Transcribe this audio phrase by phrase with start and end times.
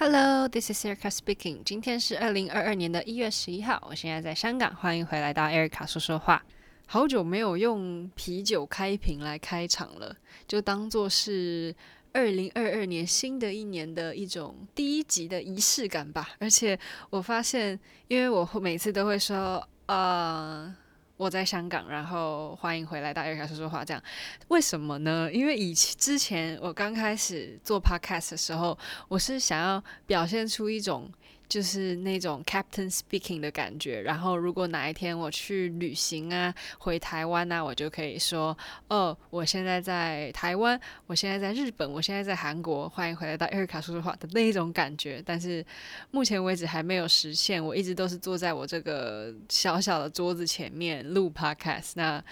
[0.00, 1.60] Hello，this is Erica speaking。
[1.64, 6.40] 今天是二零二二年的一月十一号，我现在在香港，欢迎回来到 Erica 说说话。
[6.86, 10.14] 好久没有用啤酒开瓶来开场了，
[10.46, 11.74] 就当做是
[12.12, 16.28] 二零二二年新的一年的一种第一集的仪式感吧。
[16.38, 16.78] 而且
[17.10, 17.76] 我发现，
[18.06, 20.72] 因为我每次都会说，呃。
[21.18, 23.84] 我在香港，然后欢迎回来大家开始说说话。
[23.84, 24.02] 这样
[24.48, 25.28] 为什么呢？
[25.30, 28.78] 因为以前之前我刚开始做 Podcast 的时候，
[29.08, 31.10] 我是想要表现出一种。
[31.48, 34.02] 就是那种 Captain Speaking 的感觉。
[34.02, 38.56] 然后，如果哪一天我去旅行啊，回台湾啊，我就可以说
[38.88, 45.64] ：“哦，我现在在台湾，我现在在日本，我现在在韩国，欢迎回来到 Erica 说说话的那种感觉。”但是
[46.10, 47.64] 目前为止还没有实现。
[47.64, 51.92] 我一直都是坐在我这个小小的桌子前面录 Podcast。
[51.94, 52.22] 那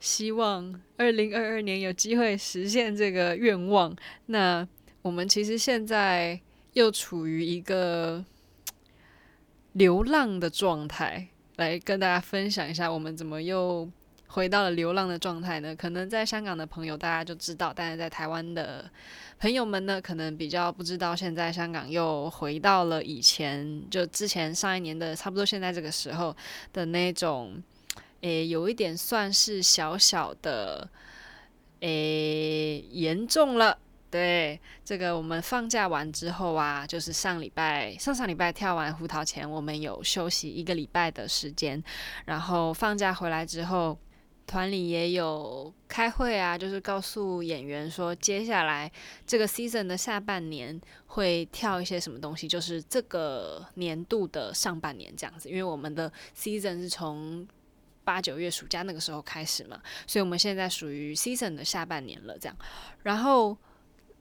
[0.00, 3.94] 希望二零二二年有机会实现这个愿望。
[4.26, 4.66] 那
[5.02, 6.40] 我们其实现在
[6.72, 8.24] 又处于一个。
[9.76, 13.86] 流浪的状态，来跟大家分享一下，我们怎么又
[14.26, 15.76] 回到了流浪的状态呢？
[15.76, 18.90] 可能在香港的朋友大家就知道，但是在台湾的
[19.38, 21.14] 朋友们呢，可能比较不知道。
[21.14, 26.34] 现在香港又回到了以前，就之前上一年的差不多现在这个时候
[26.72, 27.62] 的那种，
[28.22, 30.88] 诶，有一点算是小小的，
[31.80, 33.76] 诶，严重了。
[34.08, 41.82] 对，这个我们放假完之后啊，就是上礼拜、上上礼拜跳完胡桃前，我们有休息一个礼拜的时间。
[42.24, 43.98] 然后放假回来之后，
[44.46, 48.90] 团里也有开会啊，就是告诉演员说，接下来
[49.26, 55.50] 这个 season 的下半年会跳一些什么东西，就是这个年度的上半年这样子。
[55.50, 57.46] 因为我们的 season 是从
[58.04, 62.56] 八九月暑假那个时候开始嘛，所以我们现在属于 season 的下半年了，这样。
[63.02, 63.58] 然后。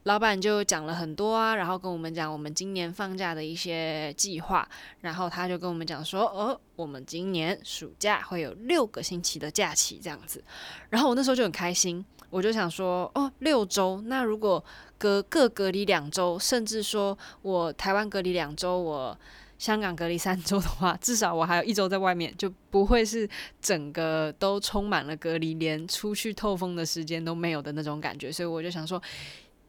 [0.05, 4.67] 老板就讲了很多啊，然后跟我们讲我们今年放假的一些计划，
[5.01, 10.43] 然后他就跟我们讲说，哦，我们今年暑假会有六个星期的假期这样子，
[10.91, 14.63] 然后我那时候就很开心，我就想说，哦，六周，那如果
[14.99, 19.19] 隔各隔离两周，甚至说我台湾隔离两周，我
[19.57, 23.27] 香港隔离三周的话，至少我还有一周在外面，就不会是
[23.59, 29.01] 整个都充满了隔离，连出去透风的时间都没有的那种感觉，所以我就想说。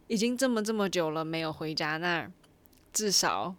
[0.07, 2.31] 已经这么这么久了没有回家，那
[2.93, 3.55] 至少。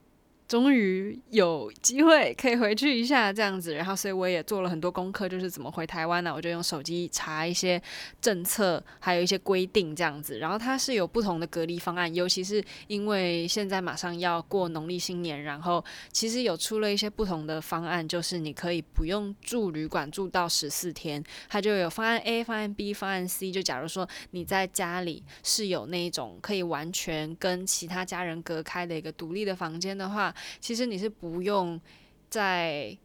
[0.47, 6.33] 终于有机会可以回去一下这样子，然后所以我也做了很多功课，就是怎么回台湾呢？
[6.33, 7.81] 我就用手机查一些
[8.21, 10.39] 政策，还有一些规定这样子。
[10.39, 23.51] 然后它是有不同的隔离方案，尤其是因为现在马上要过农历新年，然后其实有出了一些不同的方案，就是你可以不用住旅馆住到十四天，它就有方案 A、方案 B、方案 C。
[23.51, 30.33] 就假如说你在家里是有那种可以完全跟其他家人隔开的一个独立的房间的话。
[30.59, 31.79] 其实你是不用
[32.29, 32.97] 在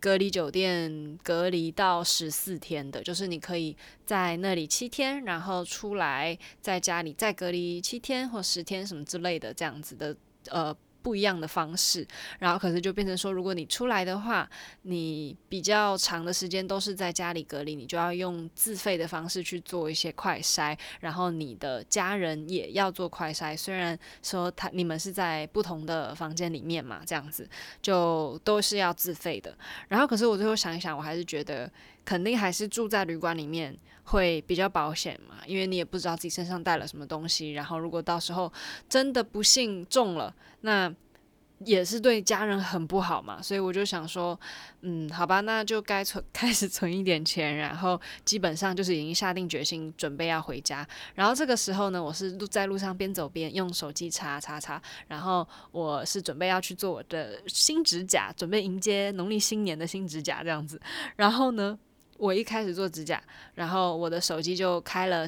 [0.00, 3.76] 隔离酒店隔离到十四天的，就是你可以
[4.06, 10.16] 在那里七天，然后出来在家里再隔离七天或十天什么之类的这样子的，
[10.48, 10.76] 呃。
[11.04, 12.06] 不一样的方式，
[12.38, 14.48] 然后可是就变成说，如果你出来的话，
[14.82, 23.54] 你比较长的时间都是在家里隔离，你就要用自费的方式去做一些快筛，然后你的家人也要做快筛。
[23.54, 27.46] 虽然说他你们是在不同的房间里面嘛，这样子
[27.82, 29.54] 就都是要自费的。
[29.88, 31.70] 然后可是我最后想一想，我还是觉得
[32.02, 38.50] 肯定还是住在旅馆里面会比较保险嘛，因为你也不知道自己身上带了什么东西，然后如果到时候
[38.88, 40.93] 真的不幸中了，那
[41.64, 44.38] 也是对家人很不好嘛，所以我就想说，
[44.82, 50.86] 嗯，好吧，那就该存 开始存一点钱，然后基本上就是已经下定决心准备要回家。
[51.14, 60.80] 然后这个时候呢，我是路在路上边走边用手机查查查，然后我是准备要去做我的新指甲，准备迎接农历新年的新指甲这样子。
[61.16, 61.78] 然后呢，
[62.18, 63.22] 我一开始做指甲，
[63.54, 65.26] 然后我的手机就开了。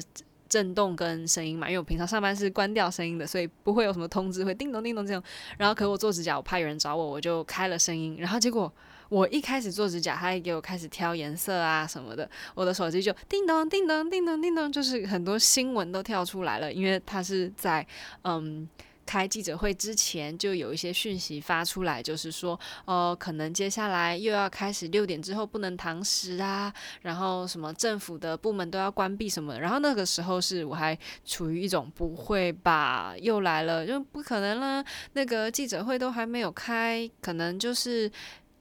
[0.49, 5.21] 震动跟声音嘛，因为我平常上班是关掉声音的，所以不会有什么通知会叮咚叮咚这种。
[5.57, 8.17] 然后，可我做指甲，我怕有人找我，我就开了声音。
[8.19, 8.71] 然后结果
[9.09, 17.85] 我一开始做指甲，他还给我开始挑颜色啊什么的，我的手机就叮咚叮咚叮咚叮咚，就是很多新闻都跳出来了，因为它是在
[18.23, 18.67] 嗯。
[19.07, 26.71] 开记者会之前就有一些讯息发出来，就是说，哦，可能接下来又要开始六点之后不能堂食啊，
[27.01, 30.95] 然后什么政府的部门都要关闭什么，然后那个时候是我还
[31.25, 34.83] 处于一种不会吧，又来了，就不可能了，
[35.13, 38.11] 那个记者会都还没有开，可能就是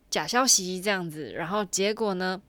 [0.09, 2.41] 假消息这样子，然后结果呢？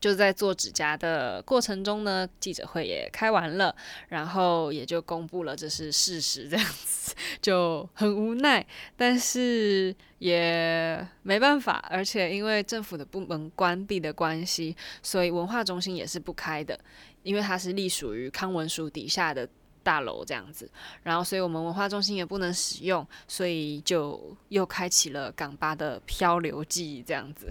[0.00, 3.74] 就在做指甲的过程中呢，记者会也开完了，
[4.08, 8.64] 然后也就公布了这是事实，这样子就很无奈，
[8.96, 16.78] 但是也没办法，而且因为政府的部门关闭的关系，所以文化中心也是不开的，
[17.22, 19.48] 因为它是隶属于康文署底下的
[19.82, 20.70] 大楼这样子，
[21.02, 27.48] 然后所以我们文化中心也不能使用，所以就又开启了港巴的漂流记这样子。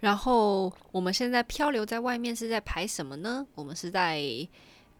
[0.00, 3.46] 然后我们现在漂流在外面是在排什么呢？
[3.54, 4.20] 我们是在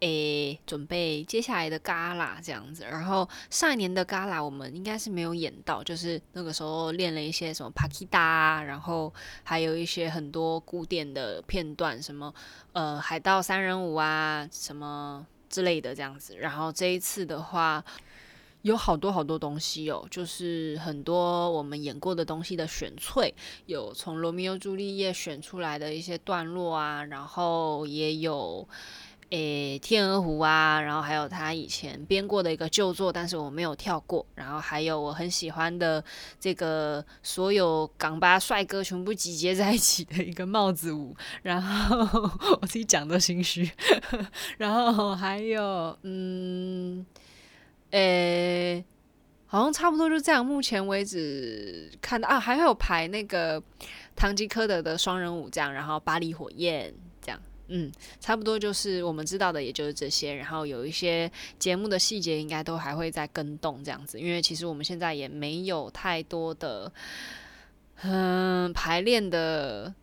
[0.01, 2.85] 诶准备接下来的 Gala 这样子。
[2.85, 9.13] 然后上一年的 Gala 我们应该是没有演到，就是那个时候练了一些什么 Paquita，然后
[9.43, 12.35] 还有一些很多古典的片段，什么
[12.73, 16.37] 呃海盗三人舞啊什么之类的这样子。
[16.37, 17.85] 然后这一次的话。
[18.67, 23.33] 有好多好多东西哦，就是很多我们演过的东西的选粹，
[23.67, 28.69] 有从《罗密欧朱丽叶》选出来的一些段落啊，然后也有
[29.31, 36.03] 诶《天鹅湖》啊，然后还有他以前编过的一个旧作，但是我没有跳过，然后还有我很喜欢的
[36.41, 42.21] 这个所有港巴帅哥全部集结在一起的一个帽子舞，然后
[42.61, 43.71] 我自己讲都心虚，
[44.59, 47.07] 然后还有嗯。
[47.91, 48.85] 诶、
[49.47, 50.45] 好像差不多就这样。
[50.45, 53.63] 目前为止看到啊，还会有排那个
[54.15, 57.91] 唐吉诃德的双人舞这样，然后巴黎火焰这样，嗯，
[58.21, 60.35] 差不多就是我们知道的，也就是这些。
[60.35, 66.93] 然后有一些节目的细节应该都还会再更动这样子，因为其实我们现在也没有太多的
[68.03, 69.95] 嗯排练的。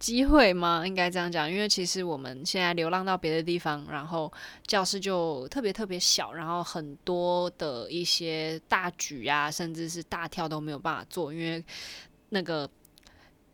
[0.00, 0.82] 机会吗？
[0.86, 4.32] 应该这样讲，因为其实我们现在流浪到别的地方，然后
[4.66, 11.62] 教室就特别特别小，然后很多的一些大举啊，甚至是大跳都没有办法做，因为
[12.30, 12.68] 那个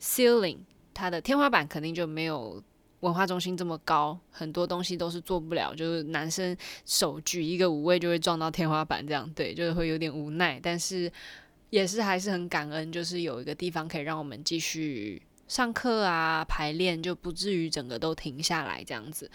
[0.01, 0.59] ceiling
[0.95, 2.63] 它的天花板肯定就没有
[3.01, 11.11] 文化中心这么高，很多东西都是做不了，就是男生手举一个五位就会撞到天花板，这样对，就是会有点无奈，但是
[11.71, 15.21] 也是还是很感恩，就是有一个地方可以让我们继续。
[15.49, 19.31] 上课啊，排练就不至于整个都停下来这样子，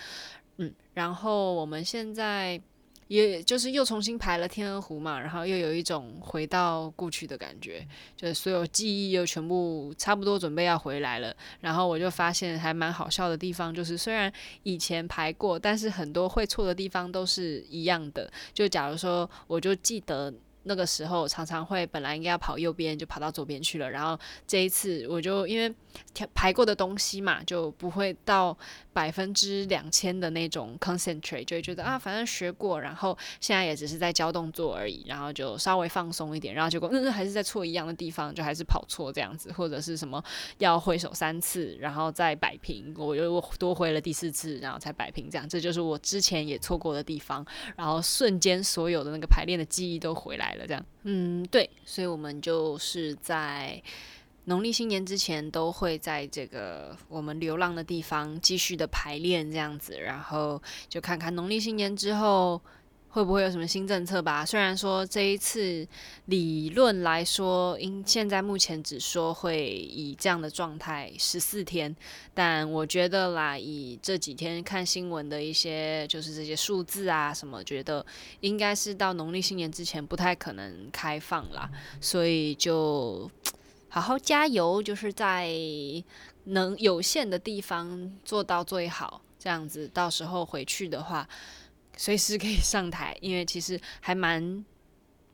[0.58, 2.62] 嗯，然后我们现在
[3.08, 7.86] 也就是又重新排了《天鹅湖》嘛，然后又有一种回到过去的感觉，
[8.16, 11.36] 就是所有记忆又全部差不多准备要回来了。
[11.60, 14.31] 然后我就发现还蛮好笑的地方，就是虽然
[14.63, 18.31] 以前排过，但是很多会错的地方都是一样的。
[18.54, 20.34] 就假如说，我就记得。
[20.63, 23.90] 那个时候常常会本来应该要跑右边，就跑到左边去了。
[23.90, 25.74] 然后这一次我就因为
[26.34, 28.58] 排过的东西嘛，就不会到
[28.94, 36.54] 百分之两千的那种 concentrate，就会觉得啊，反正学过，然后现在也只是在教动作而已，然后就稍微放松一点。
[36.54, 40.24] 然后结果嗯，还是在错一样的地方，就还是跑错这样子，或者是什么
[40.58, 45.48] 要挥手三次，然后再摆平，我又多挥了第四次，然后才摆平这样。
[45.48, 47.46] 这就是我之前也错过的地方。
[47.76, 50.68] 然后瞬间所有的那个排练的记忆都回来了。
[50.68, 53.82] 这样，嗯，对，所以我们就是在
[54.46, 62.62] 农历新年之前都会在这个我们流浪的地方继续的排练，这样子，然后就看看农历新年之后。
[63.14, 64.46] 会不会有什么新政策吧？
[64.46, 65.86] 虽然说这一次
[66.28, 71.94] 理论来说，因现在目前只说会以这样的状态十四天，
[72.34, 78.06] 但我觉得啦，以这几天看新闻的一些就是这些数字啊什么，觉得
[78.39, 83.30] 应该是到农历新年之前不太可能开放啦，所以就
[83.93, 85.51] 好好加油，就是在
[86.45, 91.27] 能有限的地方做到最好，这样子到时候回去的话。
[91.98, 94.65] 随时可以上台，因为其实还蛮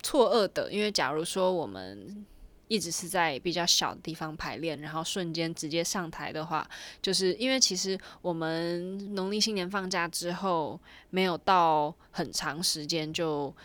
[0.02, 0.74] 错愕的。
[0.74, 2.26] 因为假如说我们
[2.68, 6.68] 一直是在比较小的地方排练，然后瞬间直接上台的话，
[7.00, 10.78] 就是因为其实我们农历新年放假之后
[11.12, 13.56] 没有到很长时间就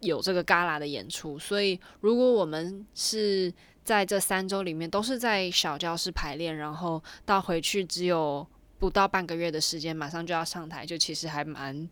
[0.00, 3.52] 有这个旮旯的演出，所以如果我们是
[3.90, 8.46] 在这三周里面都是在小教室排练，然后到回去只有
[8.78, 11.88] 不到半个月的时间，马上就要上台，就其实还蛮。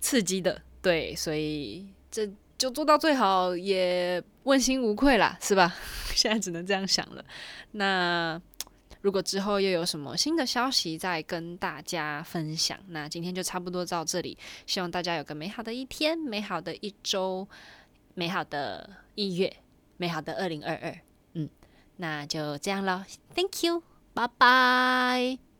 [0.00, 5.74] 刺激的，对，所以这就做到最好，也问心无愧啦，是吧？
[6.14, 7.24] 现在只能这样想了。
[7.70, 8.38] 那
[9.00, 12.78] 如果之后又有什么新的消息，再跟大家分享。
[12.88, 17.48] 那今天就差不多到这里，希望大家有个美好的一天，美好的一周，
[18.12, 19.56] 美好的一月，
[20.04, 20.94] 美好的二零二二。
[21.32, 21.48] 嗯，
[21.96, 23.82] 那就这样了，Thank you，
[24.12, 25.53] 拜拜。